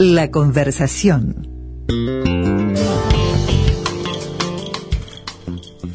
[0.00, 1.48] La conversación.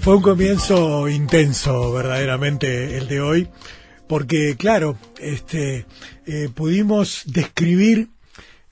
[0.01, 3.47] Fue un comienzo intenso, verdaderamente, el de hoy,
[4.09, 5.85] porque, claro, este,
[6.25, 8.09] eh, pudimos describir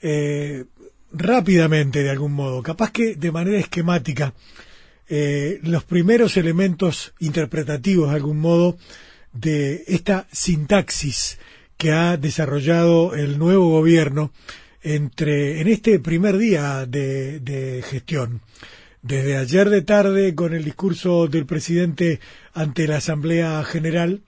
[0.01, 0.65] eh,
[1.13, 4.33] rápidamente, de algún modo, capaz que de manera esquemática,
[5.07, 8.77] eh, los primeros elementos interpretativos, de algún modo,
[9.31, 11.39] de esta sintaxis
[11.77, 14.33] que ha desarrollado el nuevo gobierno
[14.81, 18.41] entre en este primer día de, gestión.
[19.01, 22.19] Desde ayer de tarde con el discurso del presidente
[22.53, 24.21] ante la Asamblea General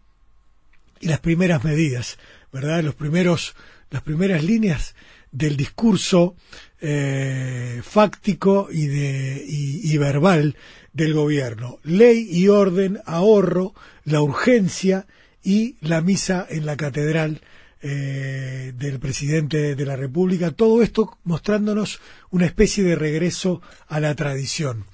[1.00, 2.18] y las primeras medidas,
[2.52, 2.84] ¿verdad?
[2.84, 3.56] Los primeros,
[3.92, 4.96] las primeras líneas
[5.32, 6.36] del discurso
[6.82, 10.56] eh, fáctico y, de, y verbal
[10.92, 11.80] del gobierno.
[11.84, 13.74] Ley y orden, ahorro,
[14.06, 15.08] la urgencia
[15.44, 17.42] y la misa en la catedral
[17.86, 22.00] eh, del presidente de la República, todo esto mostrándonos
[22.32, 24.86] una especie de regreso a la tradición.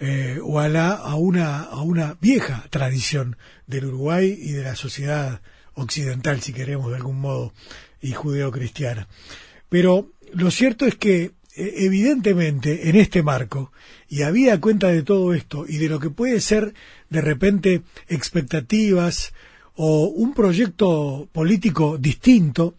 [0.00, 3.36] Eh, o a, la, a, una, a una vieja tradición
[3.68, 5.42] del Uruguay y de la sociedad
[5.74, 7.52] occidental, si queremos de algún modo,
[8.00, 9.06] y judeocristiana.
[9.68, 13.72] Pero lo cierto es que, eh, evidentemente, en este marco,
[14.08, 16.74] y había cuenta de todo esto y de lo que puede ser
[17.08, 19.32] de repente expectativas,
[19.74, 22.74] o un proyecto político distinto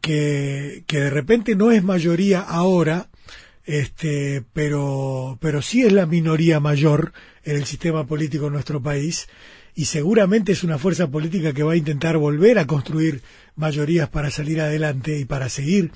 [0.00, 3.08] que, que de repente no es mayoría ahora,
[3.64, 7.12] este, pero, pero sí es la minoría mayor
[7.44, 9.28] en el sistema político de nuestro país
[9.74, 13.22] y seguramente es una fuerza política que va a intentar volver a construir
[13.56, 15.92] mayorías para salir adelante y para seguir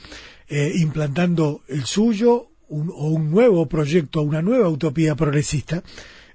[0.49, 5.83] eh, implantando el suyo o un nuevo proyecto, una nueva utopía progresista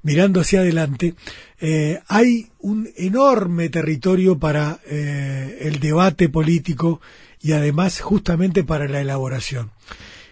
[0.03, 1.16] mirando hacia adelante,
[1.59, 7.02] eh, hay un enorme territorio para eh, el debate político
[7.42, 9.72] y además justamente para la elaboración.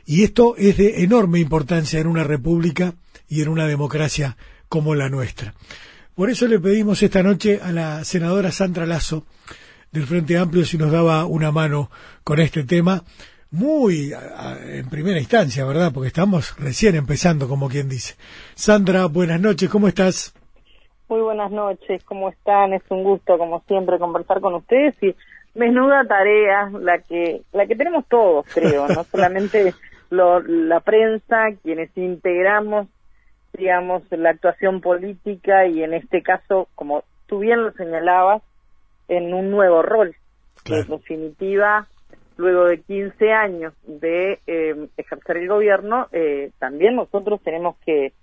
[0.05, 2.95] Y esto es de enorme importancia en una república
[3.27, 4.37] y en una democracia
[4.69, 5.53] como la nuestra.
[6.15, 9.25] Por eso le pedimos esta noche a la senadora Sandra Lazo
[9.91, 11.91] del Frente Amplio si nos daba una mano
[12.23, 13.03] con este tema
[13.51, 14.13] muy
[14.65, 15.91] en primera instancia, ¿verdad?
[15.93, 18.15] Porque estamos recién empezando, como quien dice.
[18.55, 20.33] Sandra, buenas noches, ¿cómo estás?
[21.09, 22.73] Muy buenas noches, ¿cómo están?
[22.73, 25.15] Es un gusto, como siempre, conversar con ustedes y
[25.55, 29.73] menuda tarea la que la que tenemos todos, creo, no solamente
[30.09, 32.87] la prensa, quienes integramos,
[33.53, 38.41] digamos, la actuación política y en este caso, como tú bien lo señalabas,
[39.07, 40.15] en un nuevo rol,
[40.65, 41.87] que en definitiva
[42.37, 48.13] luego de 15 años de eh, ejercer el gobierno, eh, también nosotros tenemos que,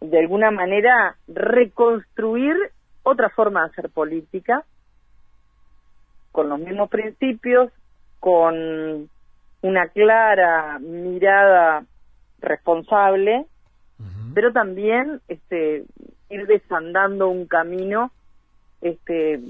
[0.00, 2.56] de alguna manera, reconstruir
[3.02, 4.64] otra forma de hacer política,
[6.32, 7.72] con los mismos principios,
[8.20, 9.08] con
[9.62, 11.84] una clara mirada
[12.40, 13.46] responsable,
[14.34, 15.84] pero también este,
[16.28, 18.10] ir desandando un camino
[18.82, 19.40] este,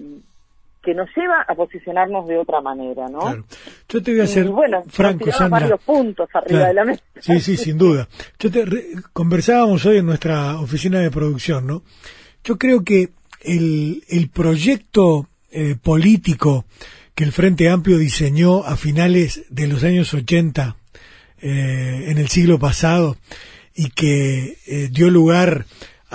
[0.86, 3.18] que nos lleva a posicionarnos de otra manera, ¿no?
[3.18, 3.44] Claro.
[3.88, 5.60] Yo te voy a hacer, bueno, franco, Sandra.
[5.60, 7.02] varios puntos arriba de la mesa.
[7.18, 8.06] Sí, sí, sin duda.
[8.38, 8.64] Yo te
[9.12, 11.82] conversábamos hoy en nuestra oficina de producción, ¿no?
[12.44, 13.10] Yo creo que
[13.40, 16.66] el, el proyecto eh, político
[17.16, 20.76] que el Frente Amplio diseñó a finales de los años 80
[21.40, 23.16] eh, en el siglo pasado
[23.74, 25.66] y que eh, dio lugar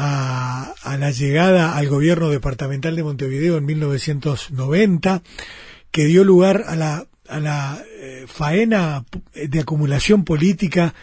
[0.03, 5.21] a, la llegada al gobierno departamental de Montevideo en 1990,
[5.91, 10.93] que dio lugar a la, a la eh, faena de acumulación política,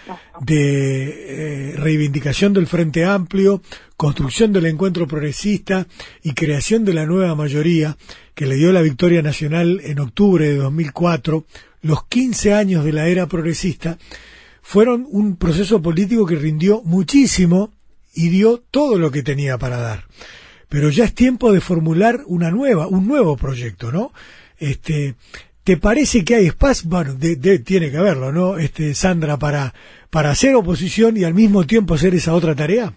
[0.41, 3.63] de eh, reivindicación del Frente Amplio,
[3.97, 5.87] construcción del encuentro progresista
[6.23, 7.97] y creación de la nueva mayoría
[8.35, 11.45] que le dio la victoria nacional en octubre de 2004,
[11.83, 13.99] los 15 años de la era progresista,
[14.63, 17.78] fueron un proceso político que rindió muchísimo
[18.19, 20.01] y dio todo lo que tenía para dar.
[20.69, 24.11] Pero ya es tiempo de formular una nueva, un nuevo proyecto, ¿no?
[24.59, 25.15] Este,
[25.63, 26.91] ¿te parece que hay espacio?
[26.91, 28.59] Bueno, tiene que haberlo, ¿no?
[28.59, 29.73] Este, Sandra, para,
[30.11, 32.93] para hacer oposición y al mismo tiempo hacer esa otra tarea.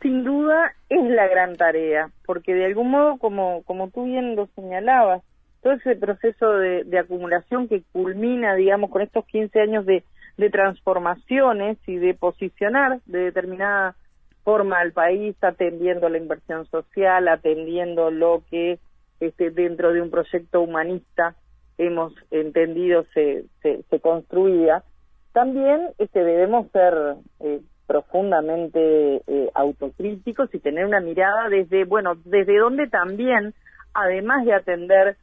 [0.00, 4.46] Sin duda es la gran tarea, porque de algún modo, como, como tú bien lo
[4.54, 5.22] señalabas,
[5.60, 10.04] todo ese proceso de, de acumulación que culmina, digamos, con estos 15 años de,
[10.36, 13.96] de transformaciones y de posicionar de determinada
[14.44, 18.78] forma al país, atendiendo la inversión social, atendiendo lo que
[19.20, 21.34] este, dentro de un proyecto humanista
[21.78, 24.84] hemos entendido se, se, construía,
[25.32, 32.58] también este, debemos ser eh, profundamente eh, autocríticos y tener una mirada desde, bueno, desde
[32.58, 33.54] donde también,
[33.92, 35.16] además de atender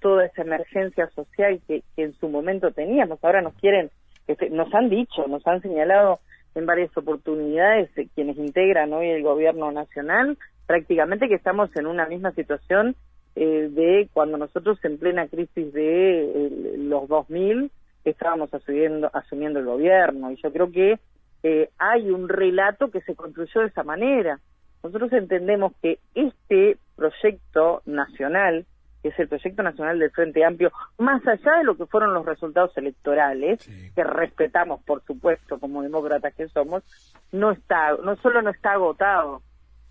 [0.00, 3.90] toda esa emergencia social que, que en su momento teníamos, ahora nos quieren
[4.28, 6.20] este, nos han dicho, nos han señalado
[6.54, 12.06] en varias oportunidades eh, quienes integran hoy el gobierno nacional, prácticamente que estamos en una
[12.06, 12.96] misma situación
[13.36, 17.70] eh, de cuando nosotros en plena crisis de los 2000
[18.04, 20.30] estábamos asumiendo, asumiendo el gobierno.
[20.32, 20.98] Y yo creo que
[21.42, 24.40] eh, hay un relato que se construyó de esa manera.
[24.82, 28.66] Nosotros entendemos que este proyecto nacional,
[29.02, 32.26] que es el proyecto nacional del Frente Amplio, más allá de lo que fueron los
[32.26, 33.64] resultados electorales,
[33.94, 36.82] que respetamos, por supuesto, como demócratas que somos,
[37.32, 39.42] no está, no solo no está agotado,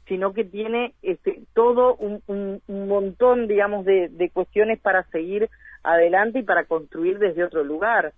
[0.08, 5.50] sino que tiene este, todo un, un, montón, digamos, de, de, cuestiones para seguir
[5.84, 8.14] adelante y para construir desde otro lugar.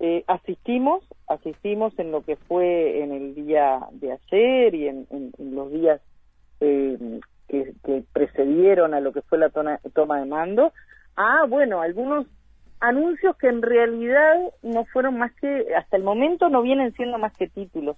[0.00, 5.54] Eh, asistimos, asistimos en lo que fue en el día de ayer y en, en,
[5.54, 6.00] los días
[6.60, 7.74] eh, que,
[8.12, 10.72] precedieron a lo que fue la toma de mando,
[11.16, 12.26] a, bueno, algunos
[12.80, 17.32] anuncios que en realidad no fueron más que, hasta el momento no vienen siendo más
[17.36, 17.96] que títulos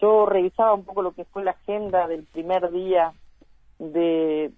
[0.00, 3.12] yo revisaba un poco lo que fue la agenda del primer día
[3.78, 4.52] de,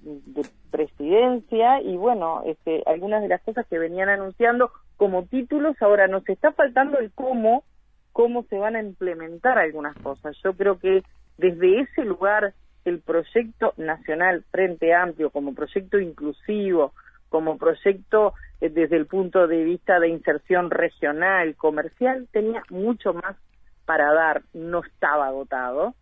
[0.71, 6.29] presidencia y bueno, este, algunas de las cosas que venían anunciando como títulos, ahora nos
[6.29, 7.65] está faltando el cómo,
[8.13, 10.37] cómo se van a implementar algunas cosas.
[10.45, 11.03] Yo creo que
[11.39, 12.53] desde ese lugar
[12.87, 16.93] el proyecto nacional Frente Amplio como proyecto inclusivo,
[17.29, 23.37] como proyecto eh, desde el punto de vista de inserción regional, comercial, tenía mucho más
[23.85, 25.95] para dar no estaba agotado,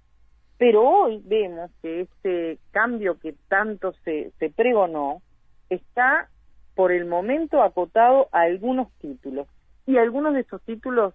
[0.59, 5.21] pero hoy vemos que este cambio que tanto se, se pregonó
[5.69, 6.29] está
[6.75, 9.49] por el momento acotado a algunos títulos
[9.87, 11.15] y algunos de esos títulos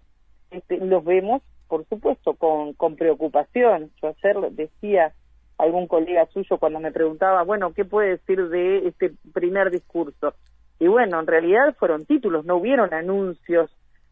[0.52, 3.92] este, los vemos, por supuesto, con, con preocupación.
[4.02, 5.14] Yo ayer decía
[5.60, 10.34] algún colega suyo cuando me preguntaba, bueno, ¿qué puede decir de este primer discurso?
[10.80, 13.70] Y bueno, en realidad fueron títulos, no hubieron anuncios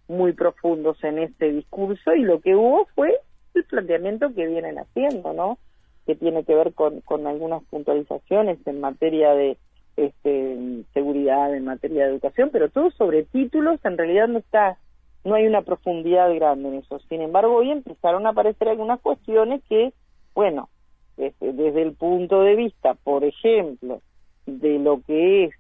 [0.10, 3.16] muy profundos en este discurso y lo que hubo fue
[3.54, 5.58] el planteamiento que vienen haciendo, ¿no?
[6.06, 9.58] Que tiene que ver con, con algunas puntualizaciones en materia de
[9.96, 14.78] este, seguridad, en materia de educación, pero todo sobre títulos en realidad no está,
[15.24, 17.00] no hay una profundidad grande en eso.
[17.08, 19.94] Sin embargo, hoy empezaron a aparecer algunas cuestiones que,
[20.36, 20.70] bueno,
[21.18, 24.02] este, desde el punto de vista, por ejemplo,
[24.46, 25.54] de lo que es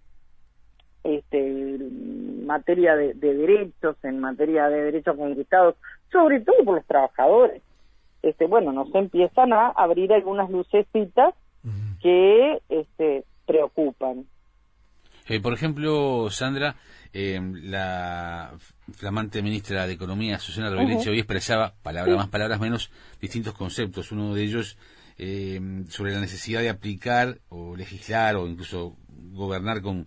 [1.04, 1.77] este,
[2.45, 5.75] materia de, derechos, en materia de derechos conquistados,
[6.12, 7.62] sobre todo por los trabajadores.
[8.21, 11.33] Este, bueno, nos empiezan a abrir algunas lucecitas
[12.01, 14.25] que este, preocupan.
[15.27, 16.75] Eh, por ejemplo, Sandra,
[17.13, 18.53] eh, la
[18.94, 24.12] flamante ministra de Economía, Susana Rovira, hoy expresaba, palabras más, palabras menos, distintos conceptos.
[24.12, 24.77] Uno de ellos
[25.17, 25.59] eh,
[25.89, 28.95] sobre la necesidad de aplicar o legislar o incluso
[29.31, 30.05] gobernar con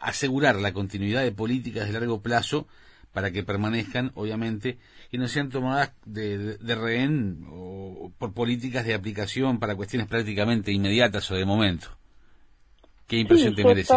[0.00, 2.66] asegurar la continuidad de políticas de largo plazo
[3.12, 4.78] para que permanezcan, obviamente,
[5.10, 11.30] y no sean tomadas de, rehén o, por políticas de aplicación para cuestiones prácticamente inmediatas
[11.30, 11.88] o de momento.
[13.06, 13.94] ¿Qué impresión te merece?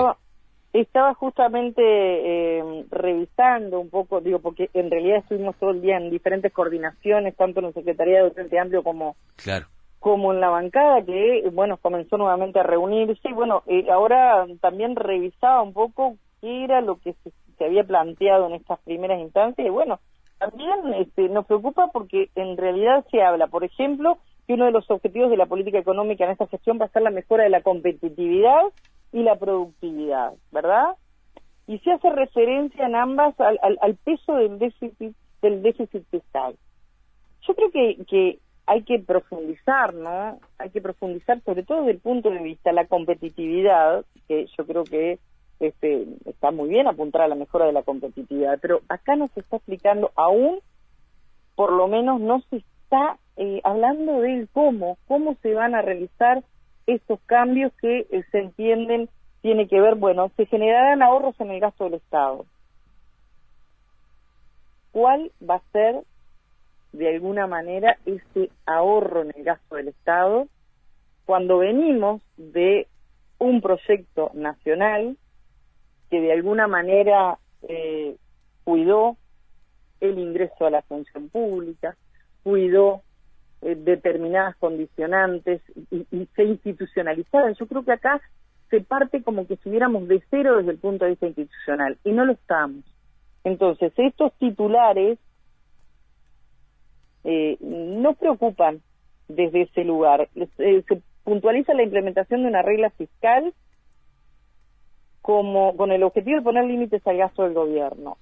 [0.74, 6.12] Estaba, justamente eh, revisando un poco, digo, porque en realidad estuvimos todo el día en
[6.12, 9.68] diferentes coordinaciones, tanto en la Secretaría de Frente Amplio como claro
[10.00, 14.96] como en la bancada que, bueno, comenzó nuevamente a reunirse y bueno, eh, ahora también
[14.96, 19.72] revisaba un poco qué era lo que se, había planteado en estas primeras instancias y
[19.72, 20.00] bueno,
[20.38, 24.90] también este, nos preocupa porque en realidad se habla, por ejemplo, que uno de los
[24.92, 27.62] objetivos de la política económica en esta gestión va a ser la mejora de la
[27.62, 28.62] competitividad
[29.12, 30.96] y la productividad, ¿verdad?
[31.66, 36.56] Y se hace referencia en ambas al, al, peso del déficit del déficit fiscal.
[37.42, 40.40] Yo creo que, que hay que profundizar, ¿no?
[40.60, 44.84] Hay que profundizar sobre todo desde el punto de vista la competitividad, que yo creo
[44.84, 45.20] que
[45.62, 49.40] este, está muy bien apuntar a la mejora de la competitividad, pero acá no se
[49.40, 50.60] está explicando aún,
[51.56, 56.44] por lo menos no se está eh, hablando del cómo, cómo se van a realizar
[56.88, 59.10] estos cambios que eh, se entienden
[59.42, 62.46] tiene que ver, bueno, se generarán ahorros en el gasto del Estado.
[64.92, 66.04] ¿Cuál va a ser
[66.94, 70.48] de alguna manera ese ahorro en el gasto del Estado
[71.26, 72.88] cuando venimos de
[73.40, 75.18] un proyecto nacional
[76.10, 78.16] que de alguna manera eh,
[78.64, 79.18] cuidó
[80.00, 81.98] el ingreso a la función pública,
[82.44, 83.02] cuidó
[83.62, 87.56] eh, determinadas condicionantes y, y, se institucionalizaron.
[87.56, 88.22] Yo creo que acá
[88.70, 92.26] se parte como que estuviéramos de cero desde el punto de vista institucional y no
[92.26, 92.84] lo estamos.
[93.44, 95.20] Entonces, estos titulares
[97.30, 98.82] eh, no preocupan
[99.28, 100.30] desde ese lugar.
[100.36, 103.54] Eh, se puntualiza la implementación de una regla fiscal
[105.22, 108.18] como con el objetivo de poner límites al gasto del gobierno.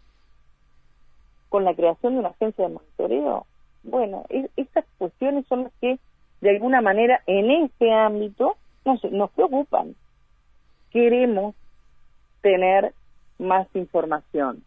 [1.49, 3.45] con la creación de una agencia de monitoreo?
[3.83, 4.25] Bueno,
[4.57, 5.99] esas cuestiones son las que
[6.41, 9.95] de alguna manera en este ámbito nos, nos preocupan.
[10.89, 11.55] Queremos
[12.41, 12.93] tener
[13.37, 14.63] más información,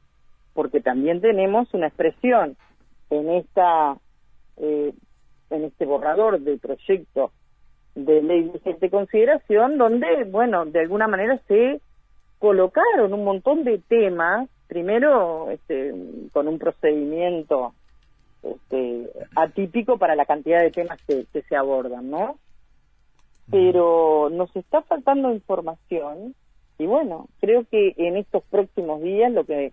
[0.54, 2.56] porque también tenemos una expresión
[3.10, 3.98] en esta
[4.60, 4.92] eh,
[5.50, 7.32] en este borrador del proyecto
[7.94, 11.80] de ley de urgente consideración, donde, bueno, de alguna manera se
[12.38, 15.92] colocaron un montón de temas, primero este,
[16.32, 17.74] con un procedimiento
[18.42, 22.38] este, atípico para la cantidad de temas que, se abordan, ¿no?
[23.50, 26.34] Pero nos está faltando información
[26.78, 29.72] y bueno, creo que en estos próximos días lo que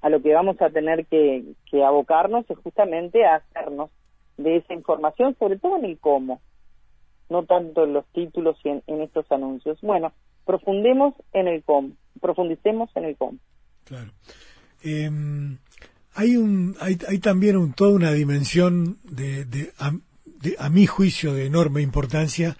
[0.00, 3.90] a lo que vamos a tener que, que abocarnos es justamente a hacernos
[4.38, 6.40] de esa información, sobre todo en el cómo,
[7.28, 9.78] no tanto en los títulos y en, estos anuncios.
[9.82, 10.12] Bueno,
[10.46, 11.90] profundemos en el cómo,
[12.20, 13.38] profundicemos en el cómo.
[13.84, 14.12] Claro.
[14.82, 15.58] Em,
[16.14, 21.46] hay, un, hay, hay también un, toda una dimensión de, de, a, mi juicio de
[21.46, 22.56] enorme importancia,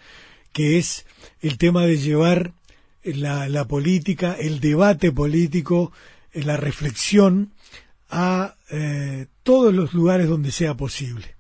[0.53, 1.07] que es
[1.41, 2.53] el tema de llevar
[3.05, 5.93] la, la política, el debate político,
[6.33, 7.53] la reflexión
[8.11, 11.38] a eh, todos los lugares donde sea posible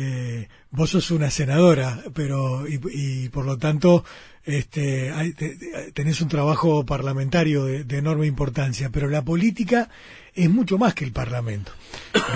[0.00, 4.04] eh, vos sos una senadora, pero y, por lo tanto
[4.44, 5.12] este,
[5.92, 9.90] tenés un trabajo parlamentario de, enorme importancia, pero la política
[10.34, 11.72] es mucho más que el Parlamento,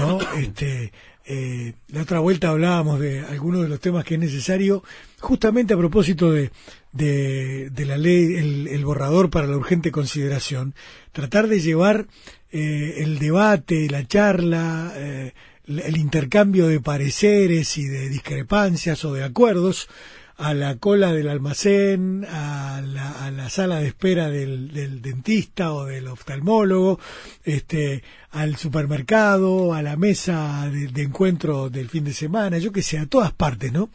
[0.00, 0.18] ¿no?
[0.36, 0.92] Este,
[1.24, 4.82] eh, la otra vuelta hablábamos de algunos de los temas que es necesario,
[5.20, 6.50] justamente a propósito de,
[6.92, 10.74] de, la ley, el, borrador para la urgente consideración,
[11.12, 12.08] tratar de llevar
[12.50, 15.32] eh, el debate, la charla, eh,
[15.80, 19.88] el intercambio de pareceres y de discrepancias o de acuerdos
[20.36, 26.98] a la cola del almacén, a la, sala de espera del, dentista o del oftalmólogo,
[27.44, 32.98] este, al supermercado, a la mesa de, encuentro del fin de semana, yo que sé,
[32.98, 33.90] a todas partes, ¿no?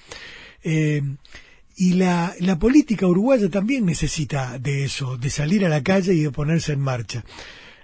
[0.63, 1.01] Eh,
[1.75, 6.24] y la, la política uruguaya también necesita de eso, de salir a la calle y
[6.24, 7.24] de ponerse en marcha.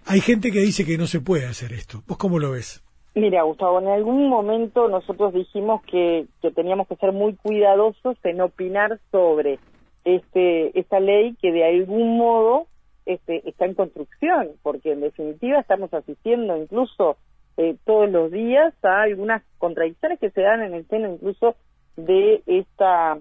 [0.06, 2.04] Hay gente que dice que no se puede hacer esto.
[2.08, 2.83] ¿Vos cómo lo ves?
[3.16, 8.42] Mira, Gustavo, en algún momento nosotros dijimos que, que teníamos que ser muy cuidadosos en
[8.42, 9.60] opinar sobre
[10.04, 12.68] este esta ley que de algún modo
[13.06, 17.18] este, está en construcción, porque en definitiva estamos asistiendo incluso
[17.58, 21.56] eh, todos los días a algunas contradicciones que se dan en el seno incluso
[21.96, 23.20] de esta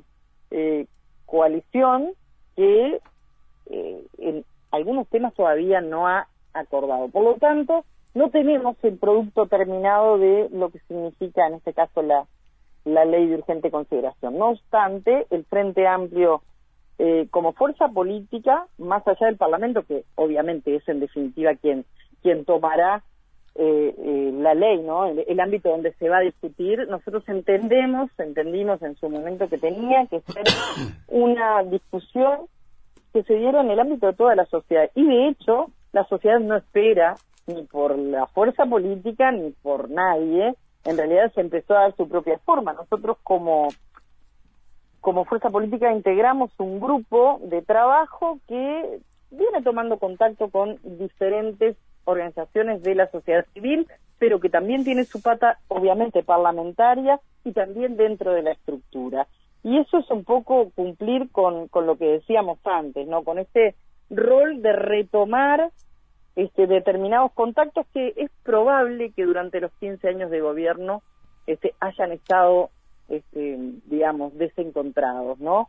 [0.50, 0.86] eh,
[1.26, 2.12] coalición
[2.56, 2.98] que
[3.66, 7.08] eh, en algunos temas todavía no ha acordado.
[7.08, 12.02] Por lo tanto, no tenemos el producto terminado de lo que significa en este caso
[12.02, 12.26] la,
[12.84, 14.38] la ley de urgente consideración.
[14.38, 16.42] No obstante, el Frente Amplio
[16.98, 21.84] eh, como fuerza política, más allá del Parlamento, que obviamente es en definitiva quien,
[22.22, 23.02] quien tomará
[23.54, 25.06] eh, eh, la ley, ¿no?
[25.06, 30.06] El, ámbito donde se va a discutir, nosotros entendemos, entendimos en su momento que tenía
[30.06, 30.44] que ser
[31.08, 32.46] una discusión
[33.12, 34.90] que se diera en el ámbito de toda la sociedad.
[34.94, 37.16] Y de hecho, la sociedad no espera
[37.46, 42.08] ni por la fuerza política ni por nadie, en realidad se empezó a dar su
[42.08, 42.72] propia forma.
[42.72, 43.68] Nosotros como,
[45.00, 52.82] como fuerza política integramos un grupo de trabajo que viene tomando contacto con diferentes organizaciones
[52.82, 53.86] de la sociedad civil,
[54.18, 59.26] pero que también tiene su pata obviamente parlamentaria y también dentro de la estructura.
[59.64, 63.22] Y eso es un poco cumplir con, con lo que decíamos antes, ¿no?
[63.22, 63.76] Con este
[64.10, 65.70] rol de retomar
[66.36, 71.02] este, determinados contactos que es probable que durante los 15 años de gobierno
[71.46, 72.70] este, hayan estado,
[73.08, 75.68] este, digamos, desencontrados, ¿no?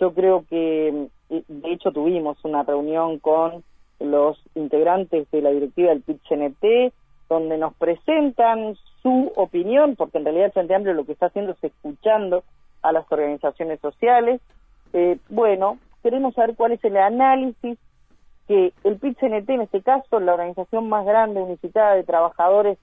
[0.00, 3.64] Yo creo que, eh, de hecho, tuvimos una reunión con
[4.00, 6.92] los integrantes de la directiva del PIT-CNT,
[7.28, 11.64] donde nos presentan su opinión, porque en realidad el Frente lo que está haciendo es
[11.64, 12.44] escuchando
[12.82, 14.40] a las organizaciones sociales.
[14.92, 17.78] Eh, bueno, queremos saber cuál es el análisis
[18.46, 22.78] que el pit en este caso, la organización más grande unificada de trabajadores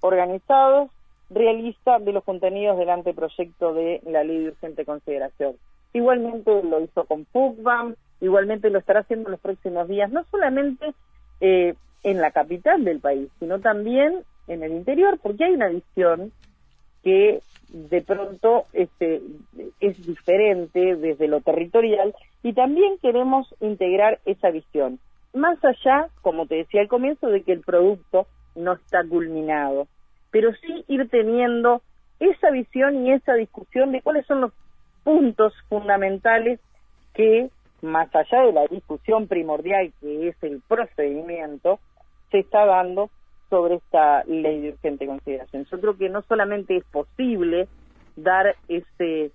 [0.00, 0.90] organizados,
[1.30, 5.56] realiza de los contenidos del anteproyecto de la ley de urgente consideración.
[5.92, 10.94] Igualmente lo hizo con FUCBAM, igualmente lo estará haciendo en los próximos días, no solamente
[11.40, 16.32] eh, en la capital del país, sino también en el interior, porque hay una visión
[17.02, 19.22] que de pronto este,
[19.80, 25.00] es diferente desde lo territorial y también queremos integrar esa visión
[25.36, 29.86] más allá, como te decía al comienzo, de que el producto no está culminado,
[30.30, 31.82] pero sí ir teniendo
[32.18, 34.52] esa visión y esa discusión de cuáles son los
[35.04, 36.58] puntos fundamentales
[37.14, 37.50] que,
[37.82, 41.78] más allá de la discusión primordial que es el procedimiento,
[42.30, 43.10] se está dando
[43.50, 45.66] sobre esta ley de urgente consideración.
[45.70, 47.68] Yo creo que no solamente es posible
[48.16, 49.30] dar ese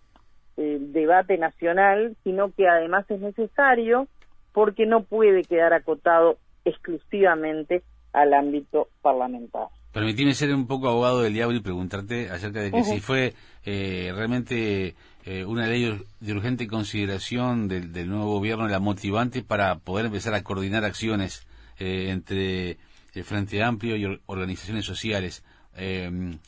[0.57, 4.07] eh, debate nacional, sino que además es necesario
[4.53, 9.69] porque no puede quedar acotado exclusivamente al ámbito parlamentario.
[9.91, 13.33] Permitime ser un poco abogado del diablo y preguntarte acerca de que si fue
[13.65, 20.05] eh, realmente eh, una ley de urgente consideración del, nuevo gobierno la motivante para poder
[20.05, 21.45] empezar a coordinar acciones
[21.77, 22.77] eh, entre
[23.13, 25.43] el Frente Amplio y organizaciones sociales.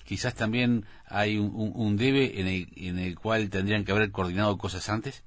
[0.06, 4.88] quizás también hay un, debe en el, en el cual tendrían que haber coordinado cosas
[4.88, 5.26] antes.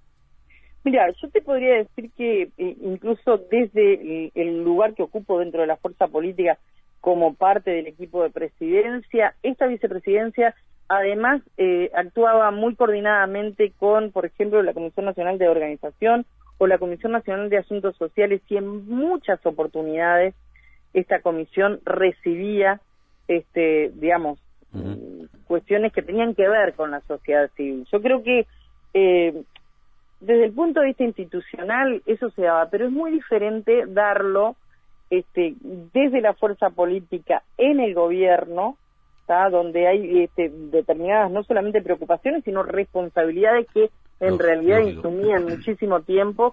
[0.87, 5.76] Mira, yo te podría decir que incluso desde el lugar que ocupo dentro de la
[5.76, 6.59] fuerza política,
[7.00, 9.35] como parte del equipo de presidencia.
[9.43, 10.55] Esta vicepresidencia
[10.88, 16.25] además eh, actuaba muy coordinadamente con, por ejemplo, la Comisión Nacional de Organización
[16.59, 20.35] o la Comisión Nacional de Asuntos Sociales y en muchas oportunidades
[20.95, 22.81] esta comisión recibía,
[23.28, 24.38] este, digamos,
[25.47, 27.87] cuestiones que tenían que ver con la sociedad civil.
[27.90, 28.47] Yo creo que
[28.95, 29.43] eh,
[30.20, 34.56] desde el punto de vista institucional eso se daba, pero es muy diferente darlo
[35.11, 35.54] este,
[35.92, 38.76] desde la fuerza política en el gobierno,
[39.50, 46.52] donde hay este, determinadas no solamente preocupaciones, sino responsabilidades que en realidad insumían muchísimo tiempo,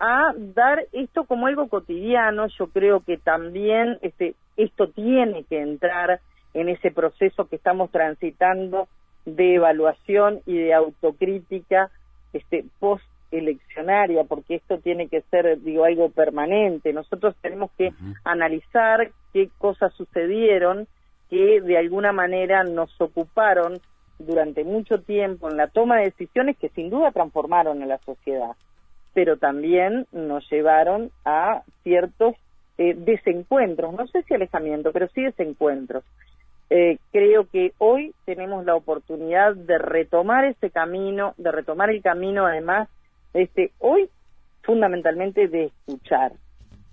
[0.00, 2.46] a dar esto como algo cotidiano.
[2.58, 6.20] Yo creo que también este, esto tiene que entrar
[6.54, 8.88] en ese proceso que estamos transitando
[9.26, 11.90] de evaluación y de autocrítica
[12.34, 16.92] este, post eleccionaria, porque esto tiene que ser, digo, algo permanente.
[16.92, 17.92] Nosotros tenemos que
[18.24, 20.86] analizar qué cosas sucedieron
[21.30, 23.80] que de alguna manera nos ocuparon
[24.18, 28.52] durante mucho tiempo en la toma de decisiones que sin duda transformaron a la sociedad,
[29.12, 32.36] pero también nos llevaron a ciertos
[32.78, 36.04] eh, desencuentros, no sé si alejamiento, pero sí desencuentros.
[36.76, 42.46] Eh, creo que hoy tenemos la oportunidad de retomar ese camino, de retomar el camino
[42.46, 42.88] además
[43.32, 44.10] este, hoy
[44.62, 46.32] fundamentalmente de escuchar,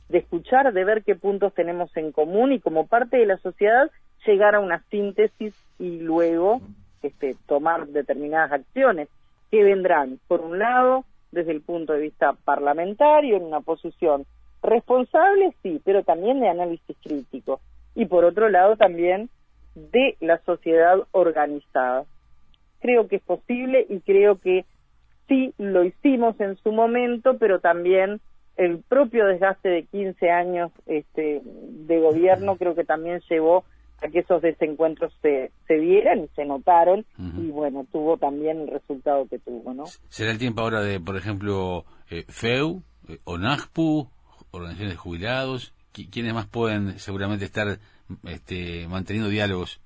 [0.08, 3.89] de escuchar, de ver qué puntos tenemos en común y como parte de la sociedad
[4.23, 6.62] llegar a una síntesis y luego
[7.01, 9.10] este, tomar determinadas acciones.
[9.49, 14.27] Que vendrán, por un lado, desde el punto de vista parlamentario, en una posición
[14.62, 17.62] responsable, sí, pero también de análisis crítico,
[17.95, 19.32] y por otro lado también
[19.75, 22.05] de la sociedad organizada.
[22.79, 24.65] Creo que es posible y creo que
[25.27, 28.19] sí lo hicimos en su momento, pero también
[28.57, 33.63] el propio desgaste de 15 años este, de gobierno creo que también llevó
[34.01, 38.67] a que esos desencuentros se, se dieran y se notaron y bueno, tuvo también el
[38.67, 39.86] resultado que tuvo, ¿no?
[40.10, 44.10] ¿Será el tiempo ahora de, por ejemplo, eh, FEU, eh, ONAJPU,
[44.51, 45.73] organizaciones de jubilados?
[45.91, 47.77] ¿Quiénes más pueden seguramente estar
[48.24, 49.82] este, manteniendo diálogos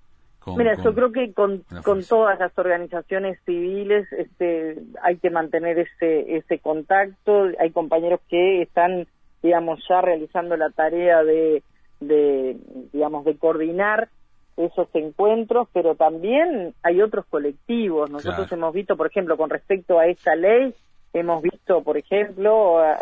[0.53, 6.37] Mira, yo creo que con, con todas las organizaciones civiles este, hay que mantener ese,
[6.37, 7.47] ese contacto.
[7.59, 9.07] Hay compañeros que están,
[9.41, 11.63] digamos, ya realizando la tarea de,
[11.99, 12.57] de,
[12.93, 14.09] digamos, de coordinar
[14.55, 18.09] esos encuentros, pero también hay otros colectivos.
[18.11, 20.75] Nosotros hemos visto, por ejemplo, con respecto a esta ley,
[21.13, 22.97] hemos visto, por ejemplo, a,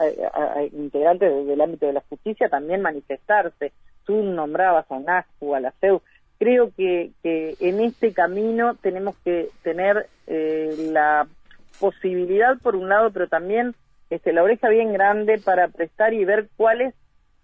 [0.72, 3.74] integrantes del ámbito de la justicia también manifestarse.
[4.06, 6.02] Tú nombrabas a NASCU, a la CEU
[6.44, 11.26] creo que, en este camino tenemos que tener eh, la
[11.80, 13.76] posibilidad por un lado, pero también
[14.10, 16.94] este, la oreja bien grande para prestar y ver cuáles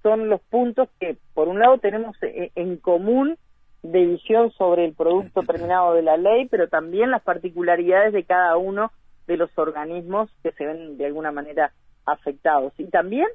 [0.04, 3.38] son los puntos que por un lado tenemos eh, en común
[3.84, 8.58] de visión sobre el producto terminado de la ley, pero también las particularidades de cada
[8.58, 8.92] uno
[9.28, 11.72] de los organismos que se ven de alguna manera
[12.06, 12.74] afectados.
[12.78, 13.28] Y también,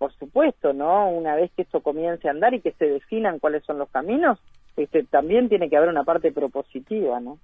[0.00, 1.10] por supuesto, ¿no?
[1.10, 4.38] Una vez que esto comience a andar y que se definan cuáles son los caminos,
[4.74, 7.38] este, también tiene que haber una parte propositiva, ¿no?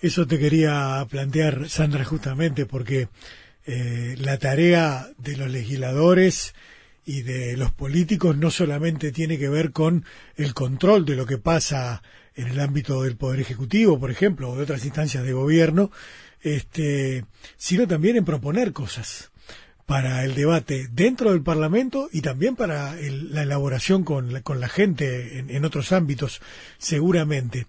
[0.00, 3.08] Eso te quería plantear, Sandra, justamente porque
[3.66, 6.54] eh, la tarea de los legisladores
[7.04, 11.36] y de los políticos no solamente tiene que ver con el control de lo que
[11.36, 12.02] pasa
[12.36, 15.90] en el ámbito del poder ejecutivo, por ejemplo, o de otras instancias de gobierno,
[16.40, 17.26] este,
[17.58, 19.30] sino también en proponer cosas
[19.90, 24.68] para el debate dentro del Parlamento y también para la elaboración con la, con la
[24.68, 26.40] gente en, otros ámbitos,
[26.78, 27.66] seguramente.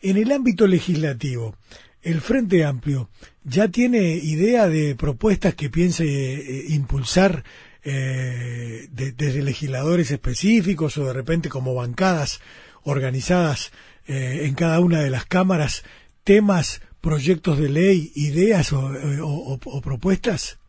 [0.00, 1.54] En el ámbito legislativo,
[2.00, 3.10] el Frente Amplio
[3.44, 7.44] ya tiene idea de propuestas que piense eh, impulsar
[7.84, 12.40] eh, desde legisladores específicos o de repente como bancadas
[12.84, 13.70] organizadas
[14.06, 15.84] eh, en cada una de las cámaras,
[16.24, 20.59] temas, proyectos de ley, ideas o propuestas?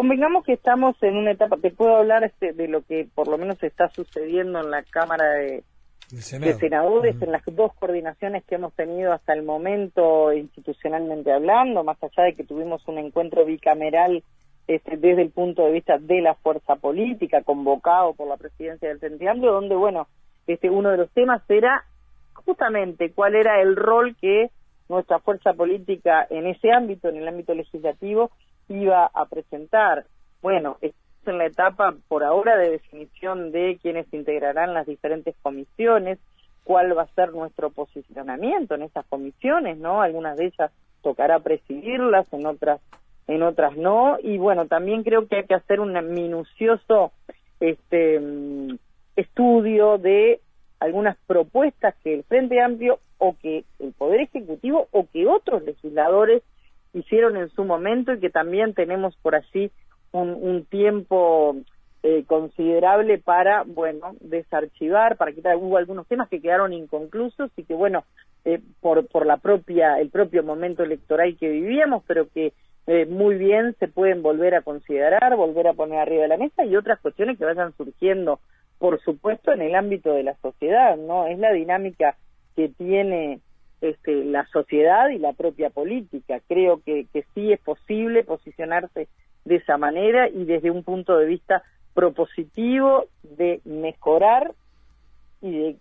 [0.00, 3.36] Convengamos que estamos en una etapa, te puedo hablar este, de lo que por lo
[3.36, 5.62] menos está sucediendo en la Cámara de,
[6.10, 12.02] de senadores en las dos coordinaciones que hemos tenido hasta el momento institucionalmente hablando, más
[12.02, 14.24] allá de que tuvimos un encuentro bicameral
[14.66, 19.00] este, desde el punto de vista de la fuerza política convocado por la presidencia del
[19.00, 20.08] Frente Amplio, donde bueno,
[20.46, 21.84] este uno de los temas era
[22.32, 24.50] justamente cuál era el rol que
[24.88, 28.30] nuestra fuerza política en ese ámbito, en el ámbito legislativo,
[28.74, 30.06] iba a presentar.
[30.42, 30.78] Bueno,
[31.26, 36.18] en la etapa por ahora de definición de quienes integrarán las diferentes comisiones,
[36.64, 40.02] cuál va a ser nuestro posicionamiento en esas comisiones, ¿no?
[40.02, 40.70] Algunas de ellas
[41.02, 42.80] tocará presidirlas, en otras
[43.26, 47.12] en otras no y bueno, también creo que hay que hacer un minucioso
[47.60, 48.76] este mm,
[49.14, 50.40] estudio de
[50.80, 56.42] algunas propuestas que el Frente Amplio o que el Poder Ejecutivo o que otros legisladores
[56.92, 59.70] hicieron en su momento y que también tenemos por allí
[60.12, 61.56] un, tiempo
[62.02, 67.74] eh, considerable para, bueno, desarchivar, para quitar, hubo algunos temas que quedaron inconclusos y que,
[67.74, 68.04] bueno,
[68.44, 72.52] eh, por, por la propia, el propio momento electoral que vivíamos, pero que
[72.86, 76.64] eh, muy bien se pueden volver a considerar, volver a poner arriba de la mesa
[76.64, 78.40] y otras cuestiones que vayan surgiendo,
[78.78, 81.26] por supuesto, en el ámbito de la sociedad, ¿no?
[81.26, 82.16] Es la dinámica
[82.56, 83.40] que tiene
[83.80, 86.40] este, la sociedad y la propia política.
[86.48, 89.08] Creo que, que sí es posible posicionarse
[89.44, 91.62] de esa manera y desde un punto de vista
[91.94, 94.54] propositivo de mejorar
[95.42, 95.76] y de,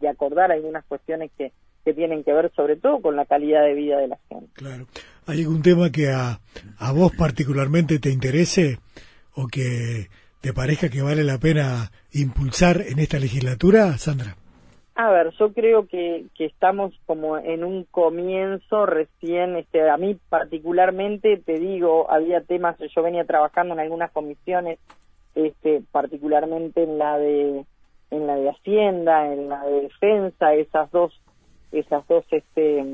[0.00, 1.52] de, acordar algunas cuestiones que,
[1.84, 4.50] que tienen que ver sobre todo con la calidad de vida de la gente.
[4.54, 4.86] Claro.
[5.26, 6.40] ¿Hay algún tema que a,
[6.78, 8.78] a vos particularmente te interese
[9.34, 10.08] o que
[10.40, 14.36] te parezca que vale la pena impulsar en esta legislatura, Sandra?
[15.02, 20.18] A ver, yo creo que, que estamos como en un comienzo recién, este, a mí
[20.28, 24.78] particularmente, te digo, había temas, yo venía trabajando en algunas comisiones,
[25.34, 27.64] este, particularmente en la de,
[28.10, 31.18] en la de Hacienda, en la de Defensa, esas dos,
[31.72, 32.84] esas dos, este,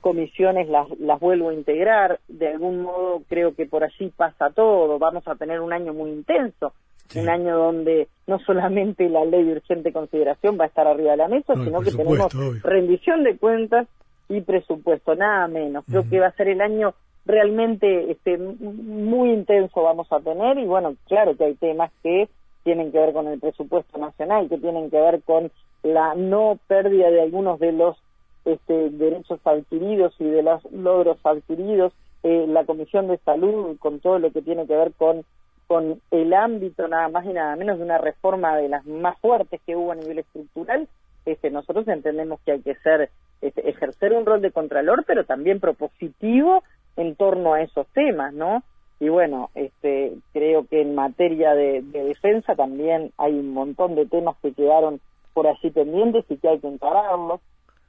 [0.00, 4.98] comisiones las, las vuelvo a integrar, de algún modo creo que por allí pasa todo,
[4.98, 6.72] vamos a tener un año muy intenso,
[7.14, 11.16] un año donde no solamente la ley de urgente consideración va a estar arriba de
[11.18, 13.86] la mesa, sino que tenemos rendición de cuentas
[14.28, 15.84] y presupuesto, nada menos.
[15.86, 16.94] Creo que va a ser el año
[17.26, 22.28] realmente este, muy intenso vamos a tener y bueno, claro que hay temas que
[22.64, 25.50] tienen que ver con el presupuesto nacional, que tienen que ver con
[25.82, 27.96] la no pérdida de algunos de los
[28.44, 34.18] este, derechos adquiridos y de los logros adquiridos, eh, la Comisión de Salud con todo
[34.18, 35.24] lo que tiene que ver con
[35.66, 39.60] con el ámbito nada más y nada menos de una reforma de las más fuertes
[39.66, 40.88] que hubo a nivel estructural,
[41.24, 45.60] este, nosotros entendemos que hay que ser este, ejercer un rol de contralor, pero también
[45.60, 46.62] propositivo
[46.96, 48.62] en torno a esos temas, ¿no?
[49.00, 54.36] Y bueno, este, creo que en materia de, defensa también hay un montón de temas
[54.40, 55.00] que quedaron
[55.32, 57.40] por allí pendientes y que hay que encararlos.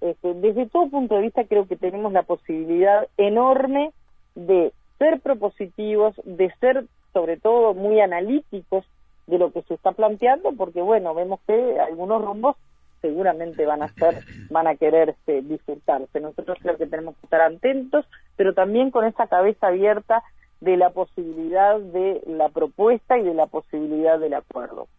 [0.02, 3.92] Este, desde todo punto de vista creo que tenemos la posibilidad enorme
[4.34, 6.86] de ser propositivos, de ser
[7.16, 8.84] sobre todo muy analíticos
[9.26, 12.58] de lo que se está planteando, porque bueno, vemos que algunos rumbos
[13.00, 16.20] seguramente van a ser, van a querer este, disfrutarse.
[16.20, 20.24] Nosotros creo que tenemos que estar atentos, pero también con esa cabeza abierta
[20.60, 24.90] de la posibilidad de la propuesta y de la posibilidad del acuerdo.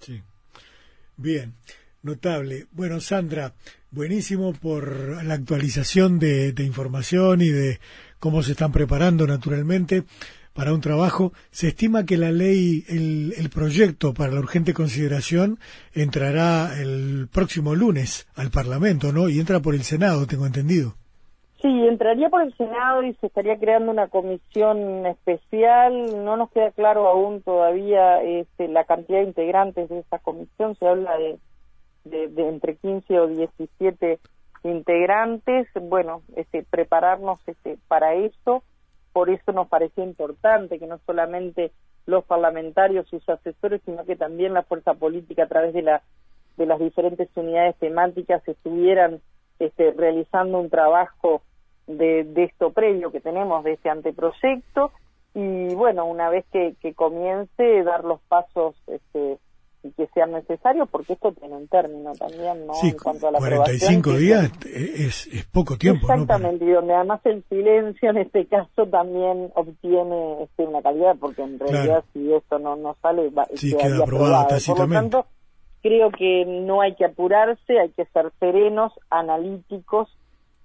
[0.00, 0.20] Sí.
[1.16, 1.54] Bien,
[2.02, 2.66] notable.
[2.72, 3.54] Bueno, Sandra,
[3.90, 7.80] buenísimo por la actualización de información y de
[8.18, 10.04] cómo se están preparando naturalmente
[10.58, 11.30] para un trabajo.
[11.50, 15.60] Se estima que la ley, el, el proyecto para la urgente consideración
[15.94, 19.28] entrará el próximo lunes al Parlamento, ¿no?
[19.28, 20.94] Y entra por el Senado, tengo entendido.
[21.62, 26.24] Sí, entraría por el Senado y se estaría creando una comisión especial.
[26.24, 30.74] No nos queda claro aún todavía este, la cantidad de integrantes de esa comisión.
[30.74, 31.12] Se habla
[32.04, 34.18] de, de, entre 15 o 17
[34.64, 35.68] integrantes.
[35.80, 38.64] Bueno, este, prepararnos este, para eso
[39.18, 41.72] por eso nos pareció importante que no solamente
[42.06, 46.02] los parlamentarios, sus asesores, sino que también la fuerza política a través de, la,
[46.56, 49.20] de las diferentes unidades temáticas estuvieran
[49.58, 51.42] este, realizando un trabajo
[51.88, 54.92] de, de esto previo que tenemos, de este anteproyecto,
[55.34, 59.38] y bueno, una vez que, que comience, dar los pasos este,
[59.82, 62.72] y que sean necesarios, porque esto tiene un término también, ¿no?
[62.82, 67.44] en cuanto a la 45 días es, es, poco tiempo, Exactamente, y donde además el
[67.48, 72.76] silencio en este caso también obtiene este, una calidad, porque en realidad si esto no,
[72.76, 75.26] no sale, va, sí, queda aprobado Por lo tanto,
[75.82, 80.08] creo que no hay que apurarse, hay que ser serenos, analíticos,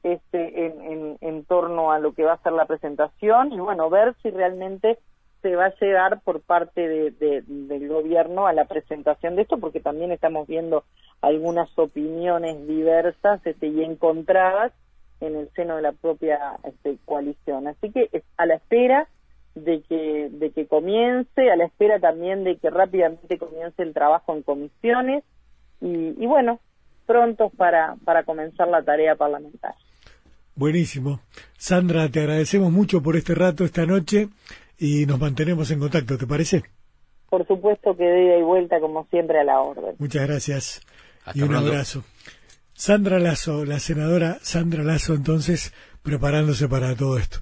[0.02, 3.89] este, en, en, en torno a lo que va a ser la presentación y bueno,
[3.89, 4.99] ver si realmente
[5.43, 9.82] se va a llegar por parte de, del gobierno a la presentación de esto, porque
[9.82, 10.86] también estamos viendo
[11.21, 14.71] algunas opiniones diversas este, y encontradas
[15.19, 17.67] en el seno de la propia este, coalición.
[17.67, 19.08] Así que a la espera
[19.53, 24.34] de que, de que comience, a la espera también de que rápidamente comience el trabajo
[24.34, 25.23] en comisiones
[25.82, 26.62] y, bueno,
[27.06, 29.77] prontos para, para comenzar la tarea parlamentaria.
[30.56, 31.19] Buenísimo.
[31.58, 34.29] Sandra, te agradecemos mucho por este rato esta noche
[34.84, 36.62] y nos mantenemos en contacto, ¿te parece?
[37.30, 39.96] Por supuesto que de ida y vuelta, como siempre, a la orden.
[39.98, 40.82] Muchas gracias
[41.34, 42.04] y un abrazo.
[42.74, 47.38] Sandra Lazo, la senadora Sandra Lazo, entonces, preparándose para todo esto.